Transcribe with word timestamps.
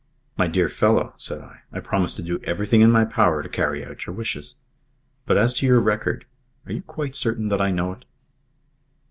"My 0.35 0.47
dear 0.47 0.67
fellow," 0.67 1.13
said 1.17 1.41
I, 1.41 1.61
"I 1.71 1.79
promise 1.79 2.15
to 2.15 2.23
do 2.23 2.39
everything 2.43 2.81
in 2.81 2.89
my 2.89 3.05
power 3.05 3.43
to 3.43 3.47
carry 3.47 3.85
out 3.85 4.07
your 4.07 4.15
wishes. 4.15 4.55
But 5.27 5.37
as 5.37 5.53
to 5.59 5.67
your 5.67 5.79
record 5.79 6.25
are 6.65 6.71
you 6.73 6.81
quite 6.81 7.13
certain 7.13 7.49
that 7.49 7.61
I 7.61 7.69
know 7.69 7.91
it?" 7.91 8.05